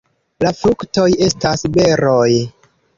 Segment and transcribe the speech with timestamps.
[0.45, 2.27] La fruktoj estas beroj.